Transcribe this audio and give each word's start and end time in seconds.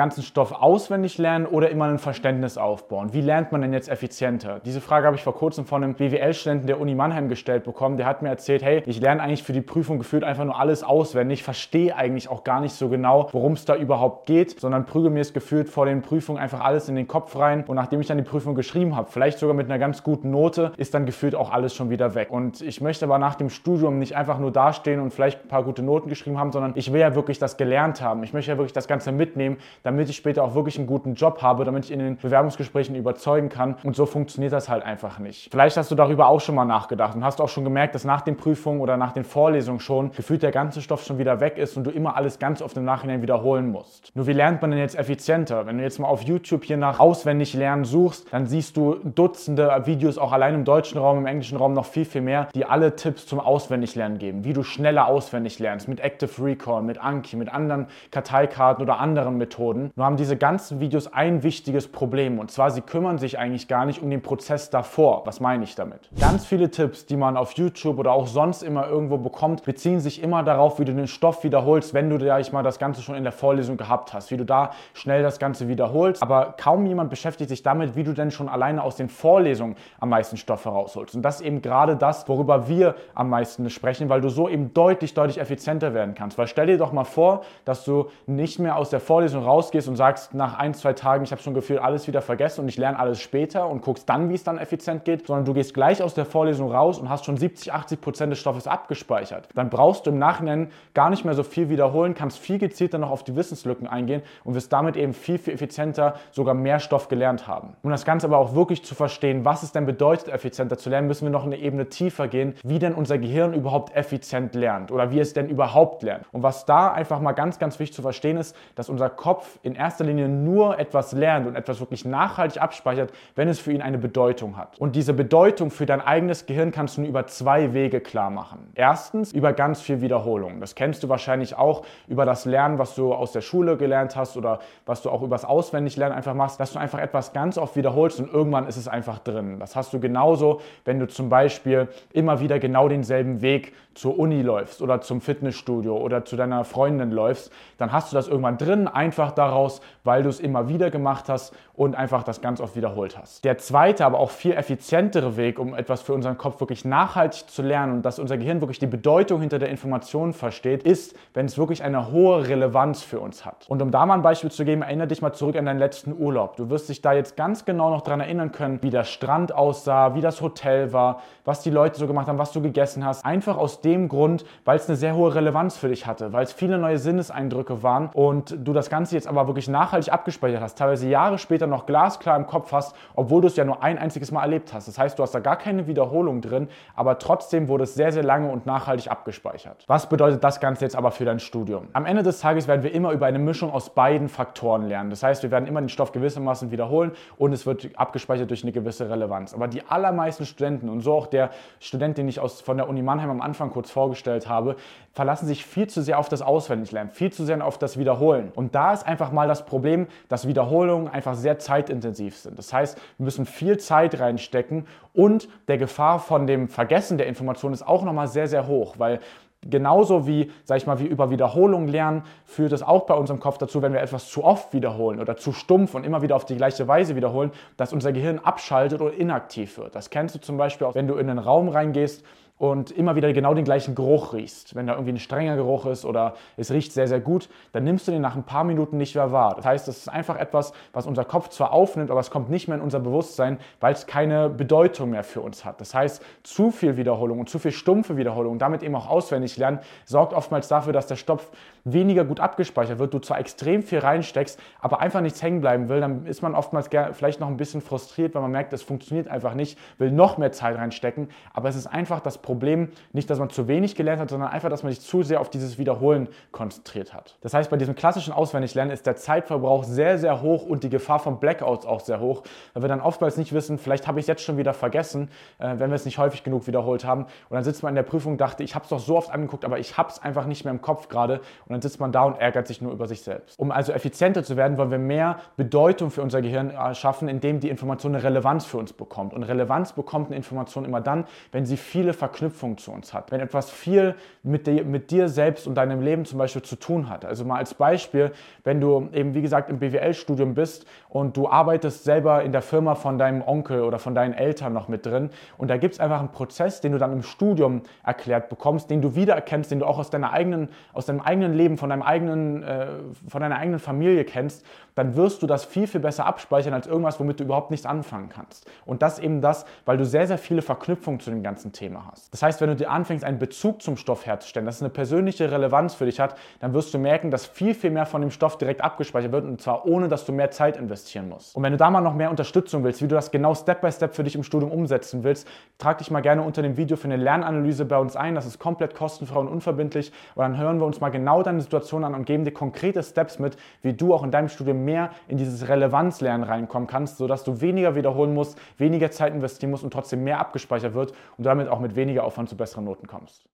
ganzen 0.00 0.22
Stoff 0.22 0.52
auswendig 0.52 1.18
lernen 1.18 1.44
oder 1.44 1.68
immer 1.68 1.84
ein 1.84 1.98
Verständnis 1.98 2.56
aufbauen? 2.56 3.12
Wie 3.12 3.20
lernt 3.20 3.52
man 3.52 3.60
denn 3.60 3.74
jetzt 3.74 3.90
effizienter? 3.90 4.58
Diese 4.64 4.80
Frage 4.80 5.04
habe 5.04 5.14
ich 5.14 5.22
vor 5.22 5.34
kurzem 5.34 5.66
von 5.66 5.84
einem 5.84 5.92
BWL-Studenten 5.92 6.66
der 6.66 6.80
Uni 6.80 6.94
Mannheim 6.94 7.28
gestellt 7.28 7.64
bekommen. 7.64 7.98
Der 7.98 8.06
hat 8.06 8.22
mir 8.22 8.30
erzählt, 8.30 8.62
hey, 8.62 8.82
ich 8.86 8.98
lerne 8.98 9.22
eigentlich 9.22 9.42
für 9.42 9.52
die 9.52 9.60
Prüfung 9.60 9.98
gefühlt 9.98 10.24
einfach 10.24 10.46
nur 10.46 10.58
alles 10.58 10.82
auswendig, 10.82 11.42
verstehe 11.42 11.94
eigentlich 11.94 12.30
auch 12.30 12.44
gar 12.44 12.62
nicht 12.62 12.72
so 12.72 12.88
genau, 12.88 13.28
worum 13.32 13.52
es 13.52 13.66
da 13.66 13.76
überhaupt 13.76 14.24
geht, 14.24 14.58
sondern 14.58 14.86
prüge 14.86 15.10
mir 15.10 15.20
es 15.20 15.34
gefühlt 15.34 15.68
vor 15.68 15.84
den 15.84 16.00
Prüfungen 16.00 16.40
einfach 16.40 16.60
alles 16.60 16.88
in 16.88 16.94
den 16.94 17.06
Kopf 17.06 17.36
rein 17.36 17.64
und 17.64 17.76
nachdem 17.76 18.00
ich 18.00 18.06
dann 18.06 18.16
die 18.16 18.24
Prüfung 18.24 18.54
geschrieben 18.54 18.96
habe, 18.96 19.10
vielleicht 19.10 19.38
sogar 19.38 19.54
mit 19.54 19.66
einer 19.66 19.78
ganz 19.78 20.02
guten 20.02 20.30
Note, 20.30 20.72
ist 20.78 20.94
dann 20.94 21.04
gefühlt 21.04 21.34
auch 21.34 21.52
alles 21.52 21.74
schon 21.74 21.90
wieder 21.90 22.14
weg. 22.14 22.30
Und 22.30 22.62
ich 22.62 22.80
möchte 22.80 23.04
aber 23.04 23.18
nach 23.18 23.34
dem 23.34 23.50
Studium 23.50 23.98
nicht 23.98 24.16
einfach 24.16 24.38
nur 24.38 24.50
dastehen 24.50 24.98
und 25.00 25.12
vielleicht 25.12 25.44
ein 25.44 25.48
paar 25.48 25.62
gute 25.62 25.82
Noten 25.82 26.08
geschrieben 26.08 26.38
haben, 26.38 26.52
sondern 26.52 26.72
ich 26.76 26.90
will 26.90 27.00
ja 27.00 27.14
wirklich 27.14 27.38
das 27.38 27.58
gelernt 27.58 28.00
haben. 28.00 28.22
Ich 28.22 28.32
möchte 28.32 28.50
ja 28.50 28.56
wirklich 28.56 28.72
das 28.72 28.88
Ganze 28.88 29.12
mitnehmen, 29.12 29.58
damit 29.82 29.89
ich 29.98 30.16
später 30.16 30.44
auch 30.44 30.54
wirklich 30.54 30.78
einen 30.78 30.86
guten 30.86 31.14
Job 31.14 31.42
habe, 31.42 31.64
damit 31.64 31.86
ich 31.86 31.90
in 31.90 31.98
den 31.98 32.16
Bewerbungsgesprächen 32.16 32.94
überzeugen 32.94 33.48
kann. 33.48 33.76
Und 33.82 33.96
so 33.96 34.06
funktioniert 34.06 34.52
das 34.52 34.68
halt 34.68 34.84
einfach 34.84 35.18
nicht. 35.18 35.50
Vielleicht 35.50 35.76
hast 35.76 35.90
du 35.90 35.94
darüber 35.94 36.28
auch 36.28 36.40
schon 36.40 36.54
mal 36.54 36.64
nachgedacht 36.64 37.14
und 37.14 37.24
hast 37.24 37.40
auch 37.40 37.48
schon 37.48 37.64
gemerkt, 37.64 37.94
dass 37.94 38.04
nach 38.04 38.22
den 38.22 38.36
Prüfungen 38.36 38.80
oder 38.80 38.96
nach 38.96 39.12
den 39.12 39.24
Vorlesungen 39.24 39.80
schon 39.80 40.12
gefühlt 40.12 40.42
der 40.42 40.52
ganze 40.52 40.82
Stoff 40.82 41.04
schon 41.04 41.18
wieder 41.18 41.40
weg 41.40 41.58
ist 41.58 41.76
und 41.76 41.84
du 41.84 41.90
immer 41.90 42.16
alles 42.16 42.38
ganz 42.38 42.62
oft 42.62 42.76
im 42.76 42.84
Nachhinein 42.84 43.22
wiederholen 43.22 43.70
musst. 43.70 44.12
Nur 44.14 44.26
wie 44.26 44.32
lernt 44.32 44.60
man 44.62 44.70
denn 44.70 44.80
jetzt 44.80 44.98
effizienter? 44.98 45.66
Wenn 45.66 45.78
du 45.78 45.84
jetzt 45.84 45.98
mal 45.98 46.08
auf 46.08 46.22
YouTube 46.22 46.64
hier 46.64 46.76
nach 46.76 47.00
auswendig 47.00 47.54
lernen 47.54 47.84
suchst, 47.84 48.32
dann 48.32 48.46
siehst 48.46 48.76
du 48.76 48.96
Dutzende 49.02 49.82
Videos 49.86 50.18
auch 50.18 50.32
allein 50.32 50.54
im 50.54 50.64
deutschen 50.64 50.98
Raum, 50.98 51.18
im 51.18 51.26
englischen 51.26 51.56
Raum 51.56 51.72
noch 51.72 51.86
viel, 51.86 52.04
viel 52.04 52.20
mehr, 52.20 52.48
die 52.54 52.64
alle 52.64 52.96
Tipps 52.96 53.26
zum 53.26 53.40
Auswendiglernen 53.40 54.18
geben, 54.18 54.44
wie 54.44 54.52
du 54.52 54.62
schneller 54.62 55.06
auswendig 55.06 55.58
lernst 55.58 55.88
mit 55.88 56.00
Active 56.00 56.30
Recall, 56.44 56.82
mit 56.82 57.02
Anki, 57.02 57.36
mit 57.36 57.52
anderen 57.52 57.86
Karteikarten 58.10 58.82
oder 58.82 58.98
anderen 58.98 59.38
Methoden. 59.38 59.79
Nur 59.94 60.06
haben 60.06 60.16
diese 60.16 60.36
ganzen 60.36 60.80
Videos 60.80 61.12
ein 61.12 61.42
wichtiges 61.42 61.88
Problem 61.88 62.38
und 62.38 62.50
zwar 62.50 62.70
sie 62.70 62.80
kümmern 62.80 63.18
sich 63.18 63.38
eigentlich 63.38 63.68
gar 63.68 63.84
nicht 63.86 64.02
um 64.02 64.10
den 64.10 64.22
Prozess 64.22 64.70
davor. 64.70 65.22
Was 65.24 65.40
meine 65.40 65.64
ich 65.64 65.74
damit? 65.74 66.10
Ganz 66.18 66.44
viele 66.44 66.70
Tipps, 66.70 67.06
die 67.06 67.16
man 67.16 67.36
auf 67.36 67.52
YouTube 67.52 67.98
oder 67.98 68.12
auch 68.12 68.26
sonst 68.26 68.62
immer 68.62 68.88
irgendwo 68.88 69.18
bekommt, 69.18 69.64
beziehen 69.64 70.00
sich 70.00 70.22
immer 70.22 70.42
darauf, 70.42 70.78
wie 70.78 70.84
du 70.84 70.94
den 70.94 71.06
Stoff 71.06 71.44
wiederholst, 71.44 71.94
wenn 71.94 72.10
du 72.10 72.16
ja 72.24 72.38
ich 72.38 72.52
mal 72.52 72.62
das 72.62 72.78
Ganze 72.78 73.02
schon 73.02 73.14
in 73.14 73.22
der 73.22 73.32
Vorlesung 73.32 73.76
gehabt 73.76 74.12
hast, 74.12 74.30
wie 74.30 74.36
du 74.36 74.44
da 74.44 74.70
schnell 74.94 75.22
das 75.22 75.38
Ganze 75.38 75.68
wiederholst. 75.68 76.22
Aber 76.22 76.54
kaum 76.58 76.86
jemand 76.86 77.10
beschäftigt 77.10 77.48
sich 77.48 77.62
damit, 77.62 77.96
wie 77.96 78.04
du 78.04 78.12
denn 78.12 78.30
schon 78.30 78.48
alleine 78.48 78.82
aus 78.82 78.96
den 78.96 79.08
Vorlesungen 79.08 79.76
am 79.98 80.08
meisten 80.08 80.36
Stoff 80.36 80.64
herausholst. 80.64 81.14
Und 81.14 81.22
das 81.22 81.36
ist 81.36 81.46
eben 81.46 81.62
gerade 81.62 81.96
das, 81.96 82.28
worüber 82.28 82.68
wir 82.68 82.94
am 83.14 83.30
meisten 83.30 83.68
sprechen, 83.70 84.08
weil 84.08 84.20
du 84.20 84.28
so 84.28 84.48
eben 84.48 84.74
deutlich, 84.74 85.14
deutlich 85.14 85.40
effizienter 85.40 85.94
werden 85.94 86.14
kannst. 86.14 86.38
Weil 86.38 86.46
stell 86.46 86.66
dir 86.66 86.78
doch 86.78 86.92
mal 86.92 87.04
vor, 87.04 87.42
dass 87.64 87.84
du 87.84 88.08
nicht 88.26 88.58
mehr 88.58 88.76
aus 88.76 88.90
der 88.90 89.00
Vorlesung 89.00 89.44
rausgehst 89.60 89.88
und 89.88 89.96
sagst 89.96 90.32
nach 90.32 90.58
ein, 90.58 90.72
zwei 90.72 90.94
Tagen, 90.94 91.22
ich 91.22 91.32
habe 91.32 91.42
schon 91.42 91.52
gefühlt 91.52 91.80
alles 91.80 92.06
wieder 92.06 92.22
vergessen 92.22 92.62
und 92.62 92.68
ich 92.68 92.78
lerne 92.78 92.98
alles 92.98 93.20
später 93.20 93.68
und 93.68 93.82
guckst 93.82 94.08
dann, 94.08 94.30
wie 94.30 94.34
es 94.34 94.42
dann 94.42 94.56
effizient 94.56 95.04
geht, 95.04 95.26
sondern 95.26 95.44
du 95.44 95.52
gehst 95.52 95.74
gleich 95.74 96.02
aus 96.02 96.14
der 96.14 96.24
Vorlesung 96.24 96.72
raus 96.72 96.98
und 96.98 97.10
hast 97.10 97.26
schon 97.26 97.36
70, 97.36 97.72
80 97.72 98.00
Prozent 98.00 98.32
des 98.32 98.38
Stoffes 98.38 98.66
abgespeichert. 98.66 99.48
Dann 99.54 99.68
brauchst 99.68 100.06
du 100.06 100.10
im 100.10 100.18
Nachhinein 100.18 100.70
gar 100.94 101.10
nicht 101.10 101.26
mehr 101.26 101.34
so 101.34 101.42
viel 101.42 101.68
wiederholen, 101.68 102.14
kannst 102.14 102.38
viel 102.38 102.58
gezielter 102.58 102.96
noch 102.96 103.10
auf 103.10 103.22
die 103.22 103.36
Wissenslücken 103.36 103.86
eingehen 103.86 104.22
und 104.44 104.54
wirst 104.54 104.72
damit 104.72 104.96
eben 104.96 105.12
viel, 105.12 105.38
viel 105.38 105.54
effizienter 105.54 106.14
sogar 106.30 106.54
mehr 106.54 106.80
Stoff 106.80 107.08
gelernt 107.08 107.46
haben. 107.46 107.74
Um 107.82 107.90
das 107.90 108.06
Ganze 108.06 108.26
aber 108.26 108.38
auch 108.38 108.54
wirklich 108.54 108.82
zu 108.82 108.94
verstehen, 108.94 109.44
was 109.44 109.62
es 109.62 109.72
denn 109.72 109.84
bedeutet, 109.84 110.28
effizienter 110.28 110.78
zu 110.78 110.88
lernen, 110.88 111.06
müssen 111.06 111.26
wir 111.26 111.30
noch 111.30 111.44
eine 111.44 111.58
Ebene 111.58 111.90
tiefer 111.90 112.28
gehen, 112.28 112.54
wie 112.62 112.78
denn 112.78 112.94
unser 112.94 113.18
Gehirn 113.18 113.52
überhaupt 113.52 113.94
effizient 113.94 114.54
lernt 114.54 114.90
oder 114.90 115.10
wie 115.10 115.20
es 115.20 115.34
denn 115.34 115.48
überhaupt 115.48 116.02
lernt. 116.02 116.24
Und 116.32 116.42
was 116.42 116.64
da 116.64 116.92
einfach 116.92 117.20
mal 117.20 117.32
ganz, 117.32 117.58
ganz 117.58 117.78
wichtig 117.78 117.96
zu 117.96 118.02
verstehen 118.02 118.38
ist, 118.38 118.56
dass 118.74 118.88
unser 118.88 119.10
Kopf 119.10 119.49
in 119.62 119.74
erster 119.74 120.04
Linie 120.04 120.28
nur 120.28 120.78
etwas 120.78 121.12
lernt 121.12 121.46
und 121.46 121.56
etwas 121.56 121.80
wirklich 121.80 122.04
nachhaltig 122.04 122.60
abspeichert, 122.60 123.12
wenn 123.34 123.48
es 123.48 123.58
für 123.58 123.72
ihn 123.72 123.82
eine 123.82 123.98
Bedeutung 123.98 124.56
hat. 124.56 124.78
Und 124.78 124.96
diese 124.96 125.12
Bedeutung 125.12 125.70
für 125.70 125.86
dein 125.86 126.00
eigenes 126.00 126.46
Gehirn 126.46 126.70
kannst 126.70 126.96
du 126.96 127.02
nur 127.02 127.10
über 127.10 127.26
zwei 127.26 127.74
Wege 127.74 128.00
klar 128.00 128.30
machen. 128.30 128.72
Erstens 128.74 129.32
über 129.32 129.52
ganz 129.52 129.80
viel 129.80 130.00
Wiederholung. 130.00 130.60
Das 130.60 130.74
kennst 130.74 131.02
du 131.02 131.08
wahrscheinlich 131.08 131.56
auch 131.56 131.84
über 132.08 132.24
das 132.24 132.44
Lernen, 132.44 132.78
was 132.78 132.94
du 132.94 133.12
aus 133.12 133.32
der 133.32 133.40
Schule 133.40 133.76
gelernt 133.76 134.16
hast 134.16 134.36
oder 134.36 134.60
was 134.86 135.02
du 135.02 135.10
auch 135.10 135.22
übers 135.22 135.44
Auswendiglernen 135.44 136.16
einfach 136.16 136.34
machst, 136.34 136.60
dass 136.60 136.72
du 136.72 136.78
einfach 136.78 136.98
etwas 136.98 137.32
ganz 137.32 137.58
oft 137.58 137.76
wiederholst 137.76 138.20
und 138.20 138.32
irgendwann 138.32 138.66
ist 138.66 138.76
es 138.76 138.88
einfach 138.88 139.18
drin. 139.18 139.58
Das 139.58 139.76
hast 139.76 139.92
du 139.92 140.00
genauso, 140.00 140.60
wenn 140.84 140.98
du 140.98 141.08
zum 141.08 141.28
Beispiel 141.28 141.88
immer 142.12 142.40
wieder 142.40 142.58
genau 142.58 142.88
denselben 142.88 143.42
Weg 143.42 143.72
zur 143.94 144.18
Uni 144.18 144.42
läufst 144.42 144.82
oder 144.82 145.00
zum 145.00 145.20
Fitnessstudio 145.20 145.96
oder 145.96 146.24
zu 146.24 146.36
deiner 146.36 146.64
Freundin 146.64 147.10
läufst, 147.10 147.52
dann 147.78 147.92
hast 147.92 148.12
du 148.12 148.16
das 148.16 148.28
irgendwann 148.28 148.56
drin, 148.56 148.88
einfach 148.88 149.32
daraus, 149.40 149.80
weil 150.04 150.22
du 150.22 150.28
es 150.28 150.38
immer 150.40 150.68
wieder 150.68 150.90
gemacht 150.90 151.28
hast 151.28 151.54
und 151.74 151.94
einfach 151.94 152.22
das 152.22 152.42
ganz 152.42 152.60
oft 152.60 152.76
wiederholt 152.76 153.16
hast. 153.16 153.44
Der 153.44 153.56
zweite, 153.56 154.04
aber 154.04 154.18
auch 154.18 154.30
viel 154.30 154.52
effizientere 154.52 155.38
Weg, 155.38 155.58
um 155.58 155.74
etwas 155.74 156.02
für 156.02 156.12
unseren 156.12 156.36
Kopf 156.36 156.60
wirklich 156.60 156.84
nachhaltig 156.84 157.48
zu 157.48 157.62
lernen 157.62 157.94
und 157.94 158.02
dass 158.02 158.18
unser 158.18 158.36
Gehirn 158.36 158.60
wirklich 158.60 158.78
die 158.78 158.86
Bedeutung 158.86 159.40
hinter 159.40 159.58
der 159.58 159.70
Information 159.70 160.34
versteht, 160.34 160.82
ist, 160.82 161.16
wenn 161.32 161.46
es 161.46 161.56
wirklich 161.56 161.82
eine 161.82 162.12
hohe 162.12 162.46
Relevanz 162.46 163.02
für 163.02 163.18
uns 163.18 163.46
hat. 163.46 163.64
Und 163.68 163.80
um 163.80 163.90
da 163.90 164.04
mal 164.04 164.14
ein 164.14 164.22
Beispiel 164.22 164.50
zu 164.50 164.66
geben, 164.66 164.82
erinnere 164.82 165.06
dich 165.06 165.22
mal 165.22 165.32
zurück 165.32 165.56
an 165.56 165.64
deinen 165.64 165.78
letzten 165.78 166.12
Urlaub. 166.12 166.56
Du 166.56 166.68
wirst 166.68 166.90
dich 166.90 167.00
da 167.00 167.14
jetzt 167.14 167.36
ganz 167.38 167.64
genau 167.64 167.88
noch 167.88 168.02
daran 168.02 168.20
erinnern 168.20 168.52
können, 168.52 168.82
wie 168.82 168.90
der 168.90 169.04
Strand 169.04 169.54
aussah, 169.54 170.14
wie 170.14 170.20
das 170.20 170.42
Hotel 170.42 170.92
war, 170.92 171.22
was 171.46 171.62
die 171.62 171.70
Leute 171.70 171.98
so 171.98 172.06
gemacht 172.06 172.28
haben, 172.28 172.38
was 172.38 172.52
du 172.52 172.60
gegessen 172.60 173.06
hast. 173.06 173.24
Einfach 173.24 173.56
aus 173.56 173.80
dem 173.80 174.08
Grund, 174.08 174.44
weil 174.66 174.76
es 174.76 174.86
eine 174.86 174.96
sehr 174.96 175.14
hohe 175.14 175.34
Relevanz 175.34 175.78
für 175.78 175.88
dich 175.88 176.06
hatte, 176.06 176.34
weil 176.34 176.44
es 176.44 176.52
viele 176.52 176.76
neue 176.76 176.98
Sinneseindrücke 176.98 177.82
waren 177.82 178.10
und 178.12 178.54
du 178.58 178.74
das 178.74 178.90
Ganze 178.90 179.14
jetzt 179.14 179.26
aber 179.30 179.46
wirklich 179.46 179.68
nachhaltig 179.68 180.12
abgespeichert 180.12 180.60
hast, 180.60 180.76
teilweise 180.76 181.08
Jahre 181.08 181.38
später 181.38 181.66
noch 181.66 181.86
glasklar 181.86 182.36
im 182.36 182.46
Kopf 182.46 182.72
hast, 182.72 182.94
obwohl 183.14 183.40
du 183.40 183.46
es 183.46 183.56
ja 183.56 183.64
nur 183.64 183.82
ein 183.82 183.98
einziges 183.98 184.30
Mal 184.32 184.42
erlebt 184.42 184.74
hast. 184.74 184.88
Das 184.88 184.98
heißt, 184.98 185.18
du 185.18 185.22
hast 185.22 185.34
da 185.34 185.40
gar 185.40 185.56
keine 185.56 185.86
Wiederholung 185.86 186.40
drin, 186.40 186.68
aber 186.94 187.18
trotzdem 187.18 187.68
wurde 187.68 187.84
es 187.84 187.94
sehr, 187.94 188.12
sehr 188.12 188.22
lange 188.22 188.50
und 188.50 188.66
nachhaltig 188.66 189.10
abgespeichert. 189.10 189.84
Was 189.86 190.08
bedeutet 190.08 190.42
das 190.44 190.60
Ganze 190.60 190.84
jetzt 190.84 190.96
aber 190.96 191.10
für 191.12 191.24
dein 191.24 191.38
Studium? 191.38 191.88
Am 191.92 192.06
Ende 192.06 192.22
des 192.22 192.40
Tages 192.40 192.68
werden 192.68 192.82
wir 192.82 192.92
immer 192.92 193.12
über 193.12 193.26
eine 193.26 193.38
Mischung 193.38 193.72
aus 193.72 193.90
beiden 193.90 194.28
Faktoren 194.28 194.88
lernen. 194.88 195.10
Das 195.10 195.22
heißt, 195.22 195.42
wir 195.42 195.50
werden 195.50 195.66
immer 195.66 195.80
den 195.80 195.88
Stoff 195.88 196.12
gewissermaßen 196.12 196.70
wiederholen 196.70 197.12
und 197.38 197.52
es 197.52 197.66
wird 197.66 197.90
abgespeichert 197.94 198.50
durch 198.50 198.64
eine 198.64 198.72
gewisse 198.72 199.08
Relevanz. 199.08 199.54
Aber 199.54 199.68
die 199.68 199.86
allermeisten 199.86 200.44
Studenten 200.44 200.88
und 200.88 201.00
so 201.00 201.14
auch 201.14 201.26
der 201.26 201.50
Student, 201.78 202.18
den 202.18 202.28
ich 202.28 202.40
aus, 202.40 202.60
von 202.60 202.76
der 202.76 202.88
Uni 202.88 203.02
Mannheim 203.02 203.30
am 203.30 203.40
Anfang 203.40 203.70
kurz 203.70 203.90
vorgestellt 203.90 204.48
habe, 204.48 204.76
verlassen 205.12 205.46
sich 205.46 205.64
viel 205.64 205.86
zu 205.88 206.02
sehr 206.02 206.18
auf 206.18 206.28
das 206.28 206.42
Auswendiglernen, 206.42 207.12
viel 207.12 207.32
zu 207.32 207.44
sehr 207.44 207.64
auf 207.64 207.78
das 207.78 207.98
Wiederholen. 207.98 208.52
Und 208.54 208.74
da 208.74 208.92
ist 208.92 209.06
einfach 209.06 209.19
mal 209.30 209.46
das 209.46 209.66
Problem, 209.66 210.06
dass 210.28 210.48
Wiederholungen 210.48 211.08
einfach 211.08 211.34
sehr 211.34 211.58
zeitintensiv 211.58 212.36
sind. 212.36 212.58
Das 212.58 212.72
heißt, 212.72 212.98
wir 213.18 213.24
müssen 213.24 213.44
viel 213.44 213.78
Zeit 213.78 214.18
reinstecken 214.18 214.86
und 215.12 215.48
der 215.68 215.76
Gefahr 215.76 216.18
von 216.18 216.46
dem 216.46 216.68
Vergessen 216.68 217.18
der 217.18 217.26
Information 217.26 217.74
ist 217.74 217.86
auch 217.86 218.02
nochmal 218.02 218.28
sehr, 218.28 218.48
sehr 218.48 218.66
hoch, 218.66 218.94
weil 218.98 219.20
Genauso 219.62 220.26
wie, 220.26 220.50
sag 220.64 220.78
ich 220.78 220.86
mal, 220.86 221.00
wie 221.00 221.06
über 221.06 221.30
Wiederholung 221.30 221.86
lernen, 221.86 222.22
führt 222.46 222.72
es 222.72 222.82
auch 222.82 223.04
bei 223.04 223.12
unserem 223.12 223.40
Kopf 223.40 223.58
dazu, 223.58 223.82
wenn 223.82 223.92
wir 223.92 224.00
etwas 224.00 224.30
zu 224.30 224.42
oft 224.42 224.72
wiederholen 224.72 225.20
oder 225.20 225.36
zu 225.36 225.52
stumpf 225.52 225.94
und 225.94 226.04
immer 226.04 226.22
wieder 226.22 226.34
auf 226.34 226.46
die 226.46 226.56
gleiche 226.56 226.88
Weise 226.88 227.14
wiederholen, 227.14 227.50
dass 227.76 227.92
unser 227.92 228.12
Gehirn 228.12 228.38
abschaltet 228.38 229.02
oder 229.02 229.12
inaktiv 229.12 229.76
wird. 229.76 229.94
Das 229.94 230.08
kennst 230.08 230.34
du 230.34 230.40
zum 230.40 230.56
Beispiel 230.56 230.86
auch, 230.86 230.94
wenn 230.94 231.06
du 231.06 231.16
in 231.16 231.28
einen 231.28 231.38
Raum 231.38 231.68
reingehst 231.68 232.24
und 232.60 232.90
immer 232.90 233.16
wieder 233.16 233.32
genau 233.32 233.54
den 233.54 233.64
gleichen 233.64 233.94
Geruch 233.94 234.34
riechst. 234.34 234.74
Wenn 234.74 234.86
da 234.86 234.92
irgendwie 234.92 235.12
ein 235.12 235.18
strenger 235.18 235.56
Geruch 235.56 235.86
ist 235.86 236.04
oder 236.04 236.34
es 236.58 236.70
riecht 236.70 236.92
sehr, 236.92 237.08
sehr 237.08 237.18
gut, 237.18 237.48
dann 237.72 237.84
nimmst 237.84 238.06
du 238.06 238.12
den 238.12 238.20
nach 238.20 238.36
ein 238.36 238.42
paar 238.42 238.64
Minuten 238.64 238.98
nicht 238.98 239.14
mehr 239.14 239.32
wahr. 239.32 239.54
Das 239.56 239.64
heißt, 239.64 239.88
das 239.88 239.96
ist 239.96 240.08
einfach 240.08 240.36
etwas, 240.36 240.74
was 240.92 241.06
unser 241.06 241.24
Kopf 241.24 241.48
zwar 241.48 241.72
aufnimmt, 241.72 242.10
aber 242.10 242.20
es 242.20 242.30
kommt 242.30 242.50
nicht 242.50 242.68
mehr 242.68 242.76
in 242.76 242.82
unser 242.82 243.00
Bewusstsein, 243.00 243.58
weil 243.80 243.94
es 243.94 244.06
keine 244.06 244.50
Bedeutung 244.50 245.08
mehr 245.08 245.24
für 245.24 245.40
uns 245.40 245.64
hat. 245.64 245.80
Das 245.80 245.94
heißt, 245.94 246.22
zu 246.42 246.70
viel 246.70 246.98
Wiederholung 246.98 247.40
und 247.40 247.48
zu 247.48 247.58
viel 247.58 247.72
stumpfe 247.72 248.18
Wiederholung, 248.18 248.58
damit 248.58 248.82
eben 248.82 248.94
auch 248.94 249.08
auswendig 249.08 249.56
lernen, 249.56 249.78
sorgt 250.04 250.34
oftmals 250.34 250.68
dafür, 250.68 250.92
dass 250.92 251.06
der 251.06 251.16
Stoff 251.16 251.50
weniger 251.84 252.26
gut 252.26 252.40
abgespeichert 252.40 252.98
wird, 252.98 253.14
du 253.14 253.20
zwar 253.20 253.38
extrem 253.38 253.82
viel 253.82 254.00
reinsteckst, 254.00 254.60
aber 254.82 255.00
einfach 255.00 255.22
nichts 255.22 255.42
hängen 255.42 255.62
bleiben 255.62 255.88
will, 255.88 256.00
dann 256.00 256.26
ist 256.26 256.42
man 256.42 256.54
oftmals 256.54 256.90
vielleicht 257.12 257.40
noch 257.40 257.48
ein 257.48 257.56
bisschen 257.56 257.80
frustriert, 257.80 258.34
weil 258.34 258.42
man 258.42 258.50
merkt, 258.50 258.74
es 258.74 258.82
funktioniert 258.82 259.28
einfach 259.28 259.54
nicht, 259.54 259.78
will 259.96 260.10
noch 260.10 260.36
mehr 260.36 260.52
Zeit 260.52 260.76
reinstecken, 260.76 261.30
aber 261.54 261.70
es 261.70 261.76
ist 261.76 261.86
einfach 261.86 262.20
das 262.20 262.36
Problem, 262.36 262.49
Problem 262.50 262.88
nicht, 263.12 263.30
dass 263.30 263.38
man 263.38 263.48
zu 263.48 263.68
wenig 263.68 263.94
gelernt 263.94 264.20
hat, 264.20 264.28
sondern 264.28 264.48
einfach, 264.48 264.70
dass 264.70 264.82
man 264.82 264.90
sich 264.92 265.00
zu 265.00 265.22
sehr 265.22 265.40
auf 265.40 265.50
dieses 265.50 265.78
Wiederholen 265.78 266.26
konzentriert 266.50 267.14
hat. 267.14 267.38
Das 267.42 267.54
heißt, 267.54 267.70
bei 267.70 267.76
diesem 267.76 267.94
klassischen 267.94 268.32
Auswendiglernen 268.32 268.92
ist 268.92 269.06
der 269.06 269.14
Zeitverbrauch 269.14 269.84
sehr, 269.84 270.18
sehr 270.18 270.42
hoch 270.42 270.66
und 270.66 270.82
die 270.82 270.88
Gefahr 270.88 271.20
von 271.20 271.38
Blackouts 271.38 271.86
auch 271.86 272.00
sehr 272.00 272.18
hoch, 272.18 272.42
weil 272.74 272.82
wir 272.82 272.88
dann 272.88 273.00
oftmals 273.00 273.36
nicht 273.36 273.52
wissen, 273.52 273.78
vielleicht 273.78 274.08
habe 274.08 274.18
ich 274.18 274.24
es 274.24 274.26
jetzt 274.26 274.42
schon 274.42 274.56
wieder 274.56 274.74
vergessen, 274.74 275.30
äh, 275.60 275.76
wenn 275.78 275.90
wir 275.90 275.94
es 275.94 276.04
nicht 276.04 276.18
häufig 276.18 276.42
genug 276.42 276.66
wiederholt 276.66 277.04
haben. 277.04 277.22
Und 277.22 277.54
dann 277.54 277.62
sitzt 277.62 277.84
man 277.84 277.90
in 277.90 277.94
der 277.94 278.02
Prüfung 278.02 278.32
und 278.32 278.40
dachte, 278.40 278.64
ich 278.64 278.74
habe 278.74 278.82
es 278.82 278.88
doch 278.88 278.98
so 278.98 279.16
oft 279.16 279.30
angeguckt, 279.30 279.64
aber 279.64 279.78
ich 279.78 279.96
habe 279.96 280.08
es 280.08 280.20
einfach 280.20 280.46
nicht 280.46 280.64
mehr 280.64 280.74
im 280.74 280.82
Kopf 280.82 281.08
gerade. 281.08 281.34
Und 281.34 281.70
dann 281.70 281.82
sitzt 281.82 282.00
man 282.00 282.10
da 282.10 282.24
und 282.24 282.40
ärgert 282.40 282.66
sich 282.66 282.82
nur 282.82 282.90
über 282.90 283.06
sich 283.06 283.22
selbst. 283.22 283.60
Um 283.60 283.70
also 283.70 283.92
effizienter 283.92 284.42
zu 284.42 284.56
werden, 284.56 284.76
wollen 284.76 284.90
wir 284.90 284.98
mehr 284.98 285.38
Bedeutung 285.56 286.10
für 286.10 286.22
unser 286.22 286.42
Gehirn 286.42 286.70
äh, 286.70 286.96
schaffen, 286.96 287.28
indem 287.28 287.60
die 287.60 287.68
Information 287.68 288.12
eine 288.16 288.24
Relevanz 288.24 288.64
für 288.64 288.78
uns 288.78 288.92
bekommt. 288.92 289.34
Und 289.34 289.44
Relevanz 289.44 289.92
bekommt 289.92 290.26
eine 290.26 290.36
Information 290.36 290.84
immer 290.84 291.00
dann, 291.00 291.26
wenn 291.52 291.64
sie 291.64 291.76
viele 291.76 292.12
Verknüpfungen 292.12 292.39
Verknüpfung 292.40 292.78
zu 292.78 292.90
uns 292.90 293.12
hat. 293.12 293.30
Wenn 293.30 293.40
etwas 293.40 293.70
viel 293.70 294.14
mit, 294.42 294.66
de, 294.66 294.82
mit 294.84 295.10
dir 295.10 295.28
selbst 295.28 295.66
und 295.66 295.74
deinem 295.74 296.00
Leben 296.00 296.24
zum 296.24 296.38
Beispiel 296.38 296.62
zu 296.62 296.76
tun 296.76 297.10
hat. 297.10 297.24
Also 297.24 297.44
mal 297.44 297.58
als 297.58 297.74
Beispiel, 297.74 298.32
wenn 298.64 298.80
du 298.80 299.08
eben 299.12 299.34
wie 299.34 299.42
gesagt 299.42 299.68
im 299.68 299.78
BWL-Studium 299.78 300.54
bist 300.54 300.86
und 301.10 301.36
du 301.36 301.48
arbeitest 301.48 302.04
selber 302.04 302.42
in 302.42 302.52
der 302.52 302.62
Firma 302.62 302.94
von 302.94 303.18
deinem 303.18 303.42
Onkel 303.42 303.82
oder 303.82 303.98
von 303.98 304.14
deinen 304.14 304.32
Eltern 304.32 304.72
noch 304.72 304.88
mit 304.88 305.04
drin 305.04 305.30
und 305.58 305.68
da 305.68 305.76
gibt 305.76 305.94
es 305.94 306.00
einfach 306.00 306.20
einen 306.20 306.32
Prozess, 306.32 306.80
den 306.80 306.92
du 306.92 306.98
dann 306.98 307.12
im 307.12 307.22
Studium 307.22 307.82
erklärt 308.04 308.48
bekommst, 308.48 308.88
den 308.90 309.02
du 309.02 309.14
wiedererkennst, 309.14 309.70
den 309.70 309.80
du 309.80 309.86
auch 309.86 309.98
aus, 309.98 310.08
deiner 310.08 310.32
eigenen, 310.32 310.68
aus 310.94 311.06
deinem 311.06 311.20
eigenen 311.20 311.52
Leben, 311.52 311.76
von, 311.76 311.90
deinem 311.90 312.02
eigenen, 312.02 312.62
äh, 312.62 312.86
von 313.28 313.42
deiner 313.42 313.56
eigenen 313.56 313.80
Familie 313.80 314.24
kennst, 314.24 314.64
dann 314.94 315.16
wirst 315.16 315.42
du 315.42 315.46
das 315.46 315.64
viel, 315.64 315.86
viel 315.86 316.00
besser 316.00 316.26
abspeichern 316.26 316.74
als 316.74 316.86
irgendwas, 316.86 317.20
womit 317.20 317.40
du 317.40 317.44
überhaupt 317.44 317.70
nichts 317.70 317.86
anfangen 317.86 318.28
kannst. 318.28 318.70
Und 318.86 319.02
das 319.02 319.18
eben 319.18 319.40
das, 319.40 319.64
weil 319.84 319.96
du 319.96 320.04
sehr, 320.04 320.26
sehr 320.26 320.38
viele 320.38 320.62
Verknüpfungen 320.62 321.20
zu 321.20 321.30
dem 321.30 321.42
ganzen 321.42 321.72
Thema 321.72 322.08
hast. 322.10 322.29
Das 322.30 322.42
heißt, 322.42 322.60
wenn 322.60 322.68
du 322.68 322.76
dir 322.76 322.90
anfängst, 322.90 323.24
einen 323.24 323.38
Bezug 323.38 323.82
zum 323.82 323.96
Stoff 323.96 324.24
herzustellen, 324.24 324.66
dass 324.66 324.76
es 324.76 324.82
eine 324.82 324.90
persönliche 324.90 325.50
Relevanz 325.50 325.94
für 325.94 326.04
dich 326.04 326.20
hat, 326.20 326.36
dann 326.60 326.72
wirst 326.74 326.94
du 326.94 326.98
merken, 326.98 327.30
dass 327.30 327.46
viel, 327.46 327.74
viel 327.74 327.90
mehr 327.90 328.06
von 328.06 328.20
dem 328.20 328.30
Stoff 328.30 328.56
direkt 328.56 328.82
abgespeichert 328.82 329.32
wird 329.32 329.44
und 329.44 329.60
zwar 329.60 329.84
ohne, 329.86 330.08
dass 330.08 330.24
du 330.24 330.32
mehr 330.32 330.50
Zeit 330.50 330.76
investieren 330.76 331.28
musst. 331.28 331.56
Und 331.56 331.62
wenn 331.64 331.72
du 331.72 331.78
da 331.78 331.90
mal 331.90 332.00
noch 332.00 332.14
mehr 332.14 332.30
Unterstützung 332.30 332.84
willst, 332.84 333.02
wie 333.02 333.08
du 333.08 333.14
das 333.14 333.30
genau 333.30 333.54
Step 333.54 333.80
by 333.80 333.90
Step 333.90 334.14
für 334.14 334.22
dich 334.22 334.36
im 334.36 334.44
Studium 334.44 334.70
umsetzen 334.70 335.24
willst, 335.24 335.48
trag 335.78 335.98
dich 335.98 336.10
mal 336.10 336.20
gerne 336.20 336.42
unter 336.42 336.62
dem 336.62 336.76
Video 336.76 336.96
für 336.96 337.08
eine 337.08 337.16
Lernanalyse 337.16 337.84
bei 337.84 337.98
uns 337.98 338.14
ein. 338.14 338.34
Das 338.34 338.46
ist 338.46 338.58
komplett 338.58 338.94
kostenfrei 338.94 339.40
und 339.40 339.48
unverbindlich. 339.48 340.12
Und 340.36 340.42
dann 340.42 340.56
hören 340.56 340.78
wir 340.78 340.86
uns 340.86 341.00
mal 341.00 341.08
genau 341.08 341.42
deine 341.42 341.60
Situation 341.60 342.04
an 342.04 342.14
und 342.14 342.26
geben 342.26 342.44
dir 342.44 342.52
konkrete 342.52 343.02
Steps 343.02 343.40
mit, 343.40 343.56
wie 343.82 343.92
du 343.92 344.14
auch 344.14 344.22
in 344.22 344.30
deinem 344.30 344.48
Studium 344.48 344.84
mehr 344.84 345.10
in 345.26 345.36
dieses 345.36 345.68
Relevanzlernen 345.68 346.46
reinkommen 346.46 346.86
kannst, 346.86 347.16
sodass 347.18 347.42
du 347.42 347.60
weniger 347.60 347.96
wiederholen 347.96 348.34
musst, 348.34 348.56
weniger 348.78 349.10
Zeit 349.10 349.34
investieren 349.34 349.70
musst 349.70 349.82
und 349.82 349.92
trotzdem 349.92 350.22
mehr 350.22 350.38
abgespeichert 350.38 350.94
wird 350.94 351.12
und 351.36 351.44
damit 351.44 351.68
auch 351.68 351.80
mit 351.80 351.96
weniger 352.10 352.24
Aufwand 352.24 352.48
zu 352.48 352.56
besseren 352.56 352.84
Noten 352.84 353.06
kommst. 353.06 353.46